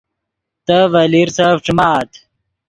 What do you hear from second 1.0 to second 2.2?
لیرسف ݯیمآت